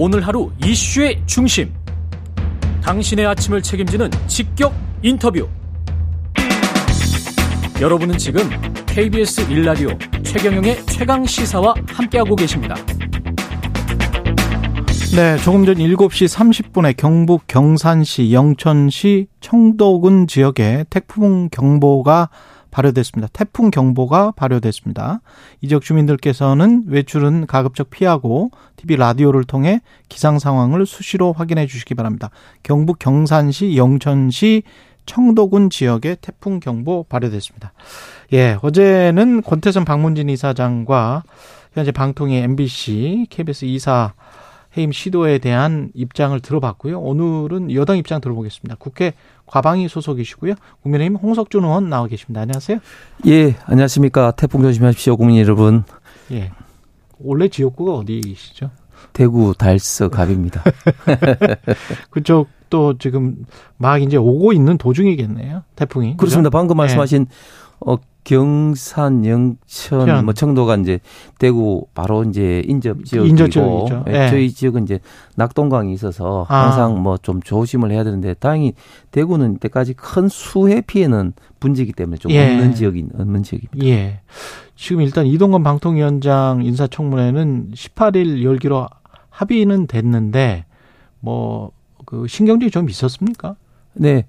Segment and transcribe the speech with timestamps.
[0.00, 1.74] 오늘 하루 이슈의 중심.
[2.84, 4.72] 당신의 아침을 책임지는 직격
[5.02, 5.48] 인터뷰.
[7.80, 8.48] 여러분은 지금
[8.86, 9.88] KBS 일라디오
[10.22, 12.76] 최경영의 최강 시사와 함께하고 계십니다.
[15.16, 22.28] 네, 조금 전 7시 30분에 경북 경산시, 영천시, 청도군 지역에 태풍 경보가
[22.70, 23.28] 발효됐습니다.
[23.32, 25.20] 태풍 경보가 발효됐습니다.
[25.60, 32.30] 이 지역 주민들께서는 외출은 가급적 피하고 TV 라디오를 통해 기상 상황을 수시로 확인해 주시기 바랍니다.
[32.62, 34.62] 경북 경산시, 영천시,
[35.06, 37.72] 청도군 지역에 태풍 경보 발효됐습니다.
[38.34, 41.22] 예, 어제는 권태선 방문진 이사장과
[41.72, 44.12] 현재 방통위 MBC, KBS 이사
[44.76, 47.00] 해임 시도에 대한 입장을 들어봤고요.
[47.00, 48.76] 오늘은 여당 입장 들어보겠습니다.
[48.78, 49.14] 국회
[49.48, 50.54] 과방위 소속이시고요.
[50.82, 52.42] 국민의힘 홍석준 의원 나와 계십니다.
[52.42, 52.78] 안녕하세요.
[53.26, 54.30] 예, 안녕하십니까.
[54.32, 55.84] 태풍 조심하십시오, 국민 여러분.
[56.30, 56.52] 예.
[57.18, 58.70] 원래 지역구가 어디시죠?
[59.12, 60.62] 대구 달서 갑입니다.
[62.10, 63.36] 그쪽 또 지금
[63.76, 65.62] 막 이제 오고 있는 도중이겠네요.
[65.74, 66.16] 태풍이.
[66.16, 66.50] 그렇습니다.
[66.50, 67.34] 방금 말씀하신 네.
[67.80, 67.96] 어
[68.28, 70.24] 경산, 영천, 현.
[70.26, 71.00] 뭐 청도가 이제
[71.38, 74.04] 대구 바로 이제 인접 지역이고 인접 지역이죠.
[74.06, 74.28] 네.
[74.28, 75.00] 저희 지역은 이제
[75.36, 76.64] 낙동강이 있어서 아.
[76.64, 78.74] 항상 뭐 좀 조심을 해야 되는데 다행히
[79.12, 82.52] 대구는 이때까지 큰 수해 피해는 분지기 때문에 좀 예.
[82.52, 83.86] 없는 지역이 없는 지역입니다.
[83.86, 84.20] 예.
[84.76, 88.88] 지금 일단 이동건 방통위원장 인사청문회는 18일 열기로
[89.30, 90.66] 합의는 됐는데
[91.20, 91.72] 뭐
[92.08, 93.54] 그 신경질이 좀 있었습니까?
[93.98, 94.26] 네.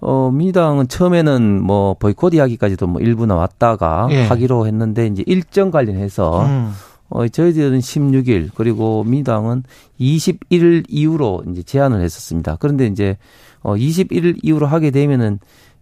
[0.00, 4.24] 어, 민주당은 처음에는 뭐 보이콧 이야기까지도 뭐 일부 나왔다가 예.
[4.24, 6.72] 하기로 했는데 이제 일정 관련해서 음.
[7.10, 9.64] 어, 저희들은 16일 그리고 민주당은
[10.00, 12.56] 21일 이후로 이제 제안을 했었습니다.
[12.60, 13.18] 그런데 이제
[13.62, 15.38] 어, 21일 이후로 하게 되면은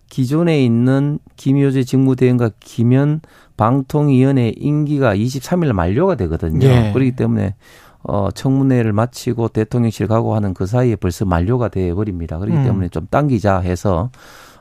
[0.09, 3.21] 기존에 있는 김효재 직무대행과 김현
[3.57, 6.67] 방통위원회 임기가 23일 만료가 되거든요.
[6.67, 6.93] 예.
[6.93, 7.55] 그렇기 때문에
[8.03, 12.39] 어, 청문회를 마치고 대통령실 가고 하는 그 사이에 벌써 만료가 돼 버립니다.
[12.39, 12.65] 그렇기 음.
[12.65, 14.11] 때문에 좀 당기자 해서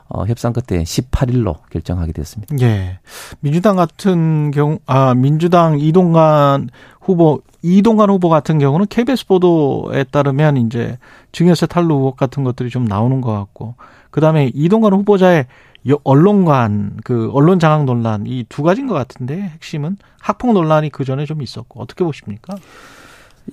[0.08, 2.56] 어, 협상 끝에 18일로 결정하게 됐습니다.
[2.62, 2.98] 예.
[3.40, 6.70] 민주당 같은 경우, 아, 민주당 이동관
[7.00, 10.96] 후보, 이동관 후보 같은 경우는 KBS 보도에 따르면 이제
[11.32, 13.74] 증여세 탈루 의혹 같은 것들이 좀 나오는 것 같고,
[14.10, 15.46] 그 다음에 이동관 후보자의
[16.04, 21.24] 언론관, 그 언론 장악 논란 이 두 가지인 것 같은데 핵심은 학폭 논란이 그 전에
[21.24, 22.56] 좀 있었고 어떻게 보십니까?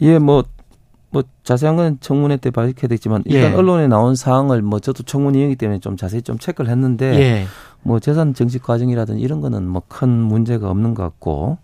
[0.01, 0.43] 예, 뭐,
[1.09, 3.55] 뭐 자세한 건 청문회 때 밝혀야 되지만 일단 예.
[3.55, 7.45] 언론에 나온 사항을 뭐 저도 청문위이기 때문에 좀 자세히 좀 체크를 했는데 예.
[7.83, 11.57] 뭐 재산 정식 과정이라든 이런 거는 뭐 큰 문제가 없는 것 같고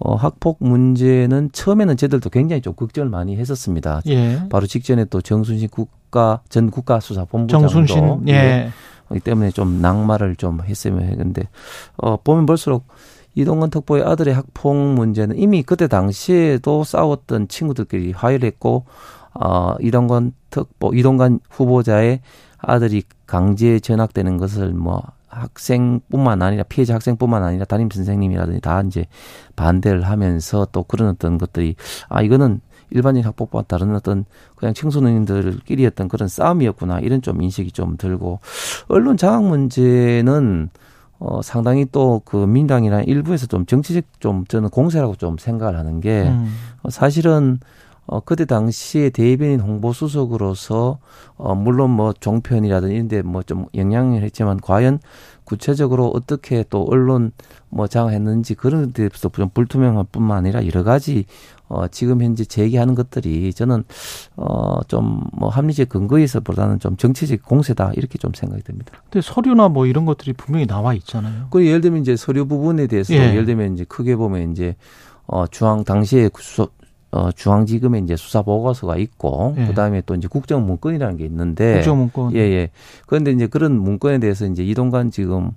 [0.00, 4.00] 어, 학폭 문제는 처음에는 저들도 굉장히 좀 걱정을 많이 했었습니다.
[4.06, 4.42] 예.
[4.48, 8.32] 바로 직전에 또 정순신 국가 전 국가수사본부장도 정순신 예.
[8.32, 8.70] 예.
[9.14, 11.42] 이 때문에 좀 낙마를 좀 했으면 했는데
[11.96, 12.86] 어 보면 볼수록
[13.38, 18.84] 이동건 특보의 아들의 학폭 문제는 이미 그때 당시에도 싸웠던 친구들끼리 화해를 했고
[19.32, 22.20] 어 이동건 특보 이동건 후보자의
[22.58, 29.06] 아들이 강제 전학되는 것을 뭐 학생뿐만 아니라 피해자 학생뿐만 아니라 담임 선생님이라든지 다 이제
[29.54, 31.76] 반대를 하면서 또 그런 어떤 것들이
[32.08, 32.60] 아 이거는
[32.90, 34.24] 일반인 학폭과 다른 어떤
[34.56, 38.40] 그냥 청소년들끼리였던 그런 싸움이었구나 이런 좀 인식이 좀 들고
[38.88, 40.70] 언론 장악 문제는
[41.18, 46.22] 어, 상당히 또 그 민당이나 일부에서 좀 정치적 좀 저는 공세라고 좀 생각을 하는 게
[46.28, 46.54] 음.
[46.82, 47.58] 어, 사실은
[48.08, 50.98] 어, 그때 당시에 대변인 홍보수석으로서
[51.36, 54.98] 어, 물론 뭐 종편이라든 이런데 뭐 좀 영향을 했지만 과연
[55.44, 57.32] 구체적으로 어떻게 또 언론
[57.70, 61.24] 뭐 장악했는지 그런 데서 좀 불투명할 뿐만 아니라 여러 가지
[61.68, 63.84] 어, 지금 현재 제기하는 것들이 저는
[64.36, 68.92] 어, 좀 뭐 합리적 근거에서 보다는 좀 정치적 공세다 이렇게 좀 생각이 듭니다.
[69.04, 71.46] 근데 서류나 뭐 이런 것들이 분명히 나와 있잖아요.
[71.50, 73.32] 그 예를 들면 이제 서류 부분에 대해서 예.
[73.34, 74.74] 를 들면 이제 크게 보면 이제
[75.26, 76.68] 어, 중앙 당시에 수,
[77.10, 79.66] 어, 중앙지검에 이제 수사 보고서가 있고, 예.
[79.66, 81.76] 그 다음에 또 이제 국정 문건이라는 게 있는데.
[81.76, 82.34] 국정 문건.
[82.34, 82.70] 예, 예.
[83.06, 85.52] 그런데 이제 그런 문건에 대해서 이제 이동관 지금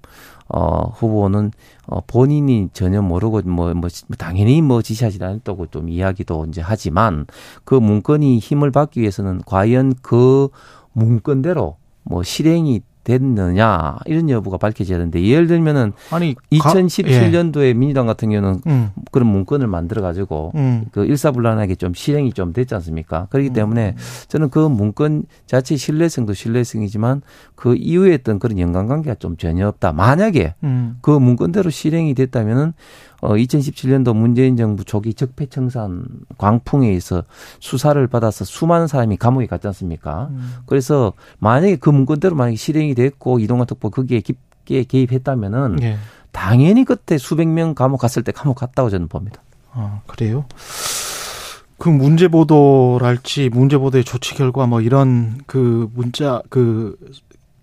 [0.47, 1.51] 어, 후보는
[1.88, 7.25] 어, 본인이 전혀 모르고 뭐, 뭐, 당연히 뭐 지시하지 않았다고 좀 이야기도 이제 하지만
[7.63, 10.50] 그 문건이 힘을 받기 위해서는 과연 그
[10.94, 17.74] 문건대로 뭐 실행이 됐느냐 이런 여부가 밝혀져야 되는데 예를 들면은 아니 2017년도에 예.
[17.74, 18.89] 민주당 같은 경우는 음.
[19.12, 20.86] 그런 문건을 만들어 가지고 음.
[20.92, 23.27] 그 일사불란하게 좀 실행이 좀 됐지 않습니까?
[23.30, 23.53] 그렇기 음.
[23.53, 23.95] 때문에
[24.27, 27.21] 저는 그 문건 자체 신뢰성도 신뢰성이지만
[27.56, 29.94] 그 이후에 했던 그런 연관관계가 좀 전혀 없다.
[29.94, 30.97] 만약에 음.
[31.01, 32.74] 그 문건대로 실행이 됐다면은
[33.21, 36.06] 어 2017년도 문재인 정부 초기 적폐청산
[36.38, 37.23] 광풍에 의해서
[37.59, 40.29] 수사를 받아서 수많은 사람이 감옥에 갔지 않습니까?
[40.31, 40.56] 음.
[40.65, 45.97] 그래서 만약에 그 문건대로 만약에 실행이 됐고 이동관 특보 거기에 깊게 개입했다면은 예.
[46.31, 49.41] 당연히 그때 수백 명 감옥 갔을 때 감옥 갔다고 저는 봅니다.
[49.71, 50.45] 아, 그래요?
[51.77, 56.95] 그 문제 보도랄지 문제 보도의 조치 결과 뭐 이런 그 문자 그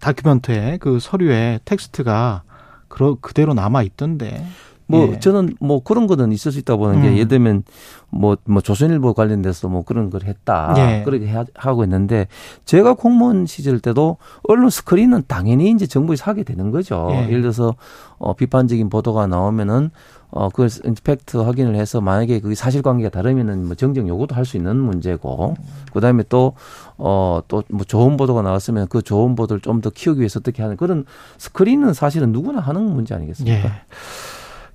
[0.00, 2.42] 다큐멘터의 그 서류에 텍스트가
[2.88, 4.44] 그러 그대로 남아 있던데.
[4.90, 5.18] 뭐 예.
[5.20, 7.12] 저는 뭐 그런 거는 있을 수 있다고 보는 게 음.
[7.14, 7.62] 예를 들면
[8.10, 10.74] 뭐, 뭐 조선일보 관련돼서 뭐 그런 걸 했다.
[10.78, 11.02] 예.
[11.04, 12.26] 그렇게 하고 있는데
[12.64, 17.08] 제가 공무원 시절 때도 언론 스크린은 당연히 이제 정부에서 하게 되는 거죠.
[17.12, 17.28] 예.
[17.28, 17.74] 예를 들어서
[18.18, 19.90] 어 비판적인 보도가 나오면은
[20.30, 20.68] 어, 그걸
[21.04, 25.54] 팩트 확인을 해서 만약에 그게 사실관계가 다르면은 뭐 정정 요구도 할 수 있는 문제고,
[25.90, 26.52] 그 다음에 또,
[26.98, 30.76] 어, 또 뭐 좋은 보도가 나왔으면 그 좋은 보도를 좀 더 키우기 위해서 어떻게 하는
[30.76, 31.06] 그런
[31.38, 33.68] 스크린은 사실은 누구나 하는 문제 아니겠습니까?
[33.68, 33.72] 예.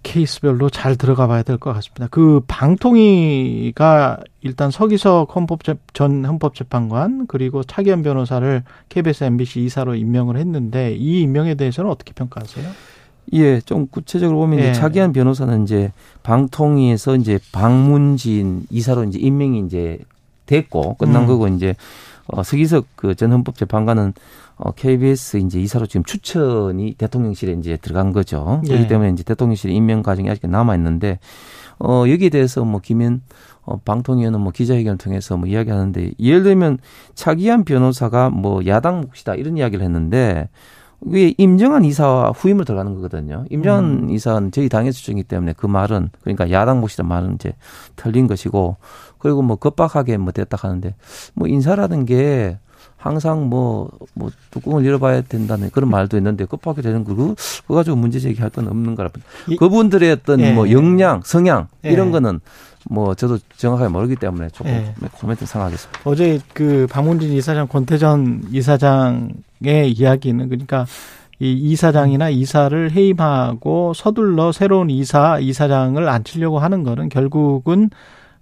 [0.03, 2.07] 케이스별로 잘 들어가 봐야 될 것 같습니다.
[2.11, 10.93] 그 방통위가 일단 서기석 헌법재, 전 헌법재판관 그리고 차기현 변호사를 KBS MBC 이사로 임명을 했는데
[10.95, 12.69] 이 임명에 대해서는 어떻게 평가하세요?
[13.33, 14.63] 예, 좀 구체적으로 보면 예.
[14.63, 15.91] 이제 차기한 변호사는 이제
[16.23, 19.99] 방통위에서 이제 방문진 이사로 이제 임명이 이제
[20.45, 21.27] 됐고 끝난 음.
[21.27, 21.75] 거고 이제
[22.27, 24.13] 어 서기석 그 전 헌법재판관은
[24.57, 28.61] 어 KBS 이제 이사로 지금 추천이 대통령실에 이제 들어간 거죠.
[28.65, 28.69] 예.
[28.69, 31.19] 그렇기 때문에 이제 대통령실 임명 과정이 아직 남아 있는데
[31.79, 33.21] 어 여기에 대해서 뭐 김현
[33.65, 36.79] 어, 방통위원은 뭐 기자회견을 통해서 뭐 이야기하는데 예를 들면
[37.15, 40.49] 차기한 변호사가 뭐 야당 몫이다 이런 이야기를 했는데
[41.05, 43.45] 이게 임정한 이사와 후임을 들어가는 거거든요.
[43.49, 44.09] 임정한 음.
[44.09, 47.53] 이사는 저희 당의 수준이기 때문에 그 말은 그러니까 야당 모시던 말은 이제
[47.95, 48.77] 틀린 것이고
[49.23, 50.93] 그리고 뭐 급박하게 뭐 됐다 하는데
[51.33, 52.57] 뭐 인사라는 게
[52.97, 58.17] 항상 뭐, 뭐, 뚜껑을 열어봐야 된다는 그런 말도 있는데 급하게 되는 거고, 그거 가지고 문제
[58.17, 59.09] 제기할 건 없는 거라.
[59.59, 60.53] 그분들의 어떤 예.
[60.53, 61.91] 뭐 역량, 성향, 예.
[61.91, 62.39] 이런 거는
[62.89, 64.93] 뭐 저도 정확하게 모르기 때문에 조금 예.
[65.19, 65.99] 코멘트 상하겠습니다.
[66.05, 70.85] 어제 그 박문진 이사장, 권태전 이사장의 이야기는 그러니까
[71.39, 77.89] 이 이사장이나 이사를 해임하고 서둘러 새로운 이사, 이사장을 앉히려고 하는 거는 결국은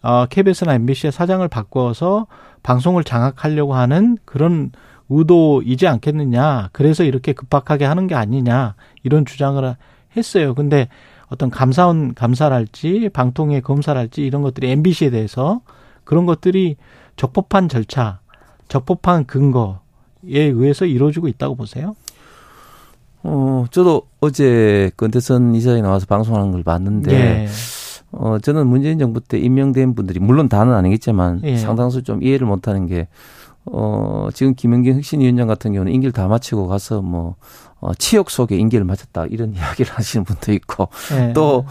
[0.01, 2.27] 어, KBS나 MBC의 사장을 바꿔서
[2.63, 4.71] 방송을 장악하려고 하는 그런
[5.09, 6.69] 의도이지 않겠느냐.
[6.71, 8.75] 그래서 이렇게 급박하게 하는 게 아니냐.
[9.03, 9.75] 이런 주장을
[10.15, 10.55] 했어요.
[10.55, 10.87] 근데
[11.27, 15.61] 어떤 감사원 감사랄지 방통위 검사랄지 이런 것들이 MBC에 대해서
[16.03, 16.75] 그런 것들이
[17.15, 18.19] 적법한 절차,
[18.67, 19.77] 적법한 근거에
[20.25, 21.95] 의해서 이루어지고 있다고 보세요?
[23.23, 27.47] 어, 저도 어제 건태선 이사장이 나와서 방송하는 걸 봤는데 예.
[28.11, 31.57] 어, 저는 문재인 정부 때 임명된 분들이 물론 다는 아니겠지만 예.
[31.57, 33.07] 상당수 좀 이해를 못하는 게
[33.65, 37.35] 어, 지금 김영균 혁신위원장 같은 경우는 임기를 다 마치고 가서 뭐,
[37.79, 39.25] 어, 치욕 속에 임기를 마쳤다.
[39.27, 40.89] 이런 이야기를 하시는 분도 있고.
[41.11, 41.33] 네.
[41.33, 41.65] 또,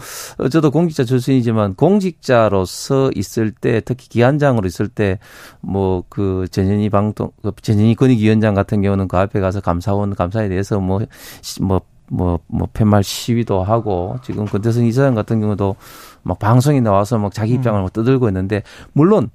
[0.51, 5.19] 저도 공직자 출신이지만 공직자로서 있을 때, 특히 기관장으로 있을 때,
[5.59, 10.79] 뭐, 그, 전현희 방통, 그 전현희 권익위원장 같은 경우는 그 앞에 가서 감사원 감사에 대해서
[10.79, 11.01] 뭐,
[11.61, 15.77] 뭐, 뭐, 뭐, 팻말 시위도 하고, 지금 권대선 이사장 같은 경우도
[16.23, 17.83] 막 방송에 나와서 막 자기 입장을 음.
[17.83, 19.29] 막 떠들고 있는데, 물론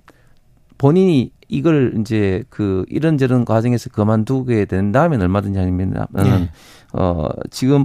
[0.77, 6.51] 본인이 이걸 이제 그 이런저런 과정에서 그만두게 된다면 얼마든지 아니면 네.
[6.93, 7.85] 어 지금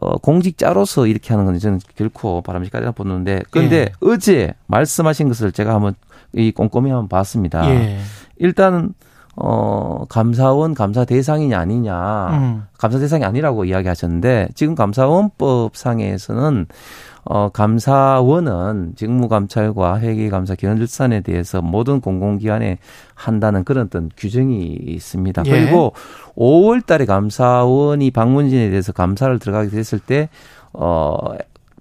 [0.00, 3.92] 어 공직자로서 이렇게 하는 건 저는 결코 바람직하다고 보는데 그런데 네.
[4.00, 5.94] 어제 말씀하신 것을 제가 한번
[6.32, 7.66] 이 꼼꼼히 한번 봤습니다.
[7.66, 8.00] 네.
[8.38, 8.94] 일단
[9.34, 12.28] 어, 감사원 감사 대상이냐 아니냐.
[12.32, 12.64] 음.
[12.78, 16.66] 감사 대상이 아니라고 이야기하셨는데 지금 감사원법상에서는
[17.24, 22.78] 어, 감사원은 직무감찰과 회계감사 기원질산에 대해서 모든 공공기관에
[23.14, 25.44] 한다는 그런 어떤 규정이 있습니다.
[25.46, 25.50] 예.
[25.50, 25.92] 그리고
[26.36, 30.28] 5월 달에 감사원이 방문진에 대해서 감사를 들어가게 됐을 때,
[30.72, 31.16] 어,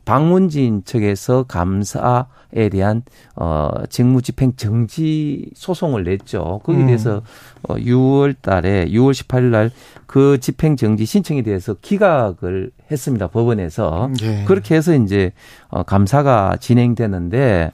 [0.06, 3.04] 방문진 측에서 감사에 대한
[3.36, 6.62] 어 직무집행 정지 소송을 냈죠.
[6.64, 6.88] 거기에 음.
[6.88, 7.22] 대해서
[7.64, 9.72] 어 6월 달에 6월 18일 날
[10.12, 13.28] 그 집행 정지 신청에 대해서 기각을 했습니다.
[13.28, 14.10] 법원에서.
[14.24, 14.44] 예.
[14.46, 15.32] 그렇게 해서 이제
[15.70, 17.72] 어 감사가 진행되는데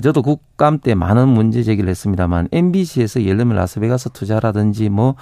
[0.00, 5.16] 저도 국감 때 많은 문제 제기를 했습니다만 MBC에서 예를 들면 라스베가스 투자라든지 뭐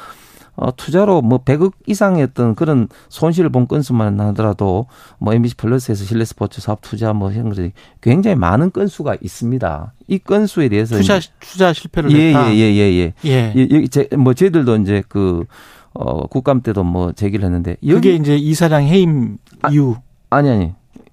[0.56, 4.86] 어, 투자로 뭐 100억 이상의 어떤 그런 손실을 본 건수만 하더라도
[5.18, 9.92] 뭐 MBC 플러스에서 실내 스포츠 사업 투자 뭐 이런 것들이 굉장히 많은 건수가 있습니다.
[10.08, 12.54] 이 건수에 대해서 투자 투자 실패를 예, 했다.
[12.54, 13.54] 예, 예, 예, 예.
[13.54, 13.54] 예.
[13.56, 13.86] 예.
[13.86, 15.44] 제, 뭐 저희들도 이제 그
[15.92, 19.38] 어, 국감 때도 뭐 제기를 했는데 여기 그게 이제 이사장 해임
[19.70, 19.96] 이유
[20.30, 20.72] 아, 아니 아니.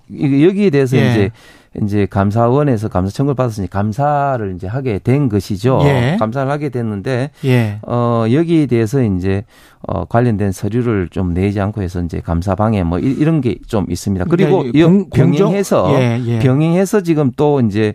[0.10, 1.12] 여기에 대해서 예.
[1.12, 1.32] 이제
[1.84, 5.80] 이제 감사원에서 감사 청구를 받았으니 감사를 이제 하게 된 것이죠.
[5.84, 6.18] 예.
[6.20, 7.80] 감사를 하게 됐는데 예.
[7.88, 9.44] 어 여기에 대해서 이제
[9.88, 13.86] 어 관련된 서류를 좀 내지 않고 해서 이제 감사 방해 뭐 이 런 게 좀
[13.90, 14.26] 있습니다.
[14.26, 16.40] 그리고 그러니까 병행해서 예, 예.
[16.40, 17.94] 병행해서 지금 또 이제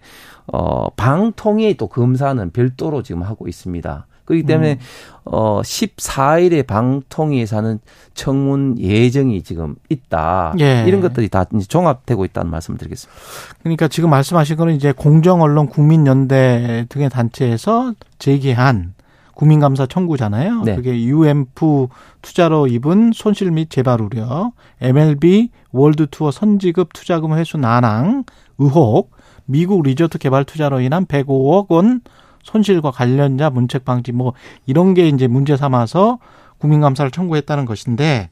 [0.53, 4.07] 어 방통위 또 검사는 별도로 지금 하고 있습니다.
[4.25, 4.79] 그렇기 때문에 음.
[5.25, 7.79] 어 14일에 방통위에서는
[8.15, 10.55] 청문 예정이 지금 있다.
[10.61, 10.85] 예.
[10.87, 13.21] 이런 것들이 다 이제 종합되고 있다는 말씀을 드리겠습니다.
[13.63, 18.95] 그러니까 지금 말씀하신 거는 이제 공정언론 국민연대 등의 단체에서 제기한
[19.35, 20.63] 국민감사 청구잖아요.
[20.63, 20.77] 네.
[20.77, 21.89] 그게 UMF
[22.21, 28.25] 투자로 입은 손실 및 재발 우려, MLB World Tour 선지급 투자금 회수 난항
[28.59, 29.11] 의혹,
[29.45, 32.03] 미국 리조트 개발 투자로 인한 105억 원
[32.43, 34.33] 손실과 관련자 문책 방치 뭐
[34.67, 36.19] 이런 게 이제 문제 삼아서
[36.59, 38.31] 국민 감사를 청구했다는 것인데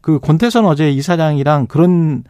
[0.00, 2.24] 그 권태선 어제 이사장이랑 그런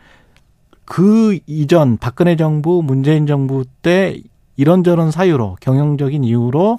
[0.85, 4.21] 그 이전 박근혜 정부 문재인 정부 때
[4.56, 6.78] 이런저런 사유로 경영적인 이유로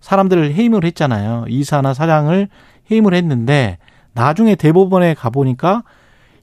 [0.00, 1.46] 사람들을 해임을 했잖아요.
[1.48, 2.48] 이사나 사장을
[2.90, 3.78] 해임을 했는데
[4.12, 5.82] 나중에 대법원에 가보니까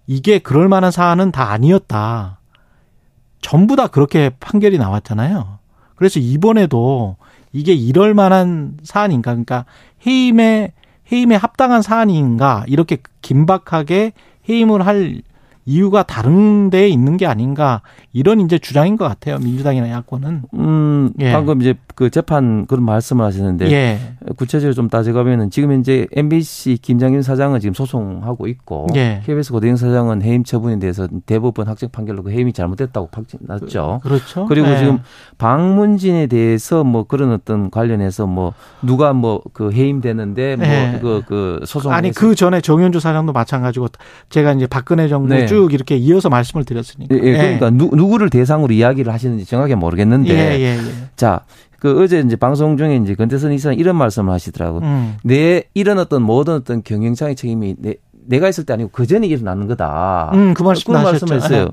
[0.05, 2.39] 이게 그럴 만한 사안은 다 아니었다.
[3.41, 5.59] 전부 다 그렇게 판결이 나왔잖아요.
[5.95, 7.15] 그래서 이번에도
[7.51, 9.31] 이게 이럴 만한 사안인가?
[9.31, 9.65] 그러니까
[10.05, 10.73] 해임에
[11.11, 12.65] 해임에 합당한 사안인가?
[12.67, 14.13] 이렇게 긴박하게
[14.49, 15.21] 해임을 할
[15.65, 20.43] 이유가 다른 데에 있는 게 아닌가 이런 이제 주장인 것 같아요 민주당이나 야권은.
[20.55, 21.31] 음 예.
[21.31, 23.99] 방금 이제 그 재판 그런 말씀을 하시는데 예.
[24.35, 29.21] 구체적으로 좀 따져가면은 지금 이제 MBC 김장윤 사장은 지금 소송하고 있고 예.
[29.25, 33.99] KBS 고대영 사장은 해임 처분에 대해서 대법원 확정 판결로 그 해임이 잘못됐다고 확정 났죠.
[34.03, 34.45] 그, 그렇죠.
[34.47, 34.77] 그리고 예.
[34.77, 34.99] 지금
[35.37, 40.99] 방문진에 대해서 뭐 그런 어떤 관련해서 뭐 누가 뭐 그 해임되는데 뭐그그 예.
[41.01, 43.87] 그, 그 소송 아니 그 전에 정현주 사장도 마찬가지고
[44.29, 45.41] 제가 이제 박근혜 정부 네.
[45.53, 47.15] 쭉 이렇게 이어서 말씀을 드렸으니까.
[47.15, 47.31] 예, 예.
[47.33, 50.33] 그러니까 누, 누구를 대상으로 이야기를 하시는지 정확히 모르겠는데.
[50.33, 50.79] 예, 예, 예.
[51.15, 51.41] 자,
[51.79, 54.79] 그 어제 이제 방송 중에 이제 건태선 이사는 이런 말씀을 하시더라고.
[54.79, 55.17] 음.
[55.23, 57.95] 내 이런 어떤 모든 어떤 경영상의 책임이 내
[58.25, 60.31] 내가 있을 때 아니고 그 전에 일어나는 거다.
[60.33, 61.69] 음, 그 말씀 그런 말씀을 했어요.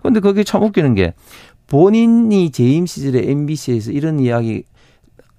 [0.00, 1.14] 그런데 그게 참 웃기는 게
[1.66, 4.64] 본인이 재임 시절에 MBC에서 이런 이야기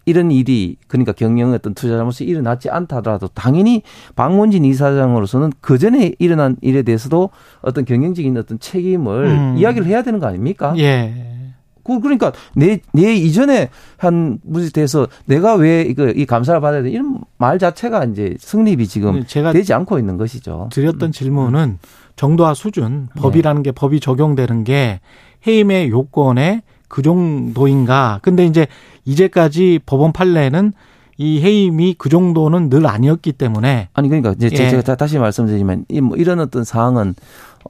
[0.06, 3.82] 이런 일이 그러니까 경영의 어떤 투자 잘못이 일어났지 않다더라도 당연히
[4.16, 7.30] 박문진 이사장으로서는 그 전에 일어난 일에 대해서도
[7.62, 9.56] 어떤 경영적인 어떤 책임을 음.
[9.58, 10.74] 이야기를 해야 되는 거 아닙니까?
[10.78, 11.36] 예.
[11.84, 16.90] 그 그러니까 내 내 이전에 한 문제에 대해서 내가 왜 이거 이 감사를 받아야 돼
[16.90, 20.70] 이런 말 자체가 이제 성립이 지금 제가 되지 않고 있는 것이죠.
[20.72, 21.12] 드렸던 음.
[21.12, 21.78] 질문은
[22.16, 23.70] 정도와 수준 법이라는 네.
[23.70, 25.00] 게 법이 적용되는 게
[25.46, 28.20] 해임의 요건에 그 정도인가.
[28.22, 28.68] 근데 이제
[29.06, 30.74] 이제까지 법원 판례는
[31.18, 34.70] 이 해임이 그 정도는 늘 아니었기 때문에 아니 그러니까 이제 예.
[34.70, 37.15] 제가 다시 말씀드리지만 뭐 이런 어떤 사항은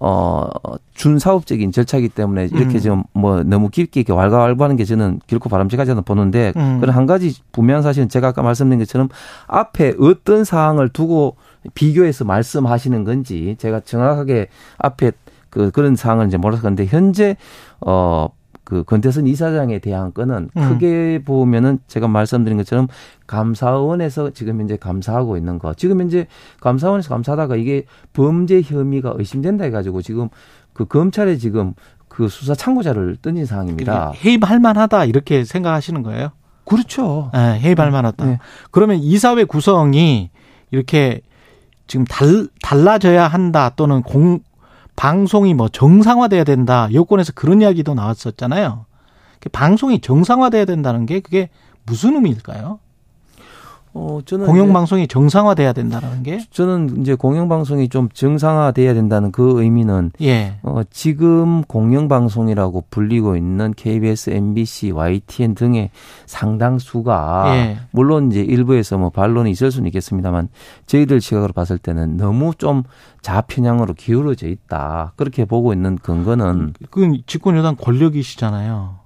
[0.02, 0.50] 어
[0.96, 3.04] 준사업적인 절차이기 때문에 이렇게 음.
[3.14, 6.80] 좀뭐 너무 깊게 이렇게 왈가왈부하는 게 저는 결코 바람직하지 않아 보는데 음.
[6.82, 9.10] 그런 한 가지 분명한 사실은 제가 아까 말씀드린 것처럼
[9.48, 11.36] 앞에 어떤 사항을 두고
[11.76, 14.48] 비교해서 말씀하시는 건지 제가 정확하게
[14.80, 15.12] 앞에
[15.50, 17.38] 그 그런 사항을 이제 몰라서 그런데 현재
[17.80, 18.28] 어
[18.66, 20.70] 그 권태선 이사장에 대한 건은 음.
[20.70, 22.88] 크게 보면은 제가 말씀드린 것처럼
[23.28, 25.74] 감사원에서 지금 현재 감사하고 있는 거.
[25.76, 26.28] 지금 현재
[26.60, 30.30] 감사원에서 감사하다가 이게 범죄 혐의가 의심된다 해가지고 지금
[30.74, 31.74] 그 검찰에 지금
[32.08, 34.12] 그 수사 참고자를 던진 상황입니다.
[34.16, 36.32] 해임할 만하다 이렇게 생각하시는 거예요?
[36.66, 37.30] 그렇죠.
[37.34, 38.26] 네, 해임할 만하다.
[38.26, 38.40] 네.
[38.72, 40.32] 그러면 이사회 구성이
[40.72, 41.22] 이렇게
[41.86, 44.40] 지금 달, 달라져야 한다 또는 공,
[45.06, 46.90] 방송이 뭐 정상화돼야 된다.
[46.92, 48.88] 여권에서 그런 이야기도 나왔었잖아요.
[49.52, 51.52] 방송이 정상화돼야 된다는 게 그게
[51.86, 52.80] 무슨 의미일까요?
[53.98, 60.58] 어, 저는 공영방송이 정상화돼야 된다는 게 저는 이제 공영방송이 좀 정상화돼야 된다는 그 의미는 예.
[60.64, 65.92] 어, 지금 공영방송이라고 불리고 있는 KBS, MBC, YTN 등의
[66.26, 67.78] 상당수가 예.
[67.92, 70.50] 물론 이제 일부에서 뭐 반론이 있을 수는 있겠습니다만
[70.88, 72.84] 저희들 시각으로 봤을 때는 너무 좀
[73.22, 79.05] 좌편향으로 기울어져 있다 그렇게 보고 있는 근거는 그건 집권 여당 권력이시잖아요.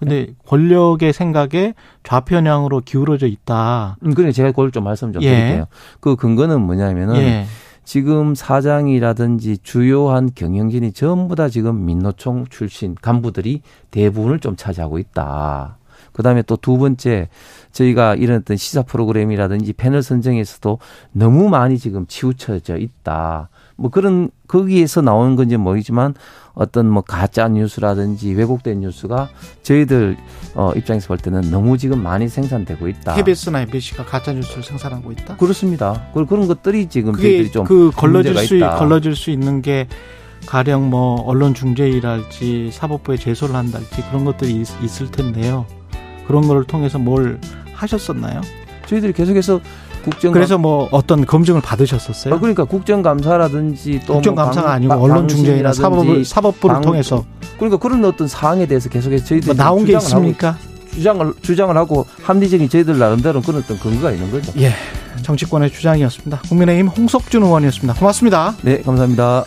[0.00, 0.34] 근데 네.
[0.46, 3.98] 권력의 생각에 좌편향으로 기울어져 있다.
[4.02, 5.28] 음, 그래 제가 그걸 좀 말씀 좀 예.
[5.28, 5.66] 드릴게요.
[6.00, 7.44] 그 근거는 뭐냐면은 예.
[7.84, 15.76] 지금 사장이라든지 주요한 경영진이 전부 다 지금 민노총 출신 간부들이 대부분을 좀 차지하고 있다.
[16.12, 17.28] 그 다음에 또 두 번째,
[17.72, 20.78] 저희가 이런 어떤 시사 프로그램이라든지 패널 선정에서도
[21.12, 23.48] 너무 많이 지금 치우쳐져 있다.
[23.76, 26.14] 뭐 그런, 거기에서 나오는 건지 모르지만
[26.52, 29.30] 어떤 뭐 가짜 뉴스라든지 왜곡된 뉴스가
[29.62, 30.16] 저희들
[30.54, 33.14] 어 입장에서 볼 때는 너무 지금 많이 생산되고 있다.
[33.14, 35.36] KBS나 MBC가 가짜 뉴스를 생산하고 있다.
[35.36, 36.08] 그렇습니다.
[36.12, 38.76] 그런 것들이 지금 저희들이 좀그 걸러질 수 있다.
[38.76, 39.86] 걸러질 수 있는 게
[40.46, 45.66] 가령 뭐 언론 중재위랄지 사법부에 제소를 한달지 그런 것들이 있, 있을 텐데요.
[46.26, 47.38] 그런 거를 통해서 뭘
[47.74, 48.40] 하셨었나요?
[48.86, 49.60] 저희들이 계속해서
[50.04, 52.34] 국정 그래서 뭐 어떤 검증을 받으셨었어요?
[52.34, 57.24] 아, 그러니까 국정감사라든지 또 국정감사가 뭐 아니고 언론중재나 사법을 사법부를 방, 통해서
[57.56, 60.56] 그러니까 그런 어떤 사항에 대해서 계속해서 저희들이 뭐 나온 게 있습니까?
[60.92, 64.52] 주장을 주장을 하고 합리적인 저희들 나름대로 그런 어떤 근거가 있는 거죠.
[64.58, 64.72] 예.
[65.22, 66.40] 정치권의 주장이었습니다.
[66.48, 67.94] 국민의힘 홍석준 의원이었습니다.
[67.94, 68.54] 고맙습니다.
[68.62, 69.44] 네, 감사합니다.